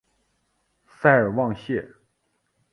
[0.87, 1.93] 塞尔旺谢。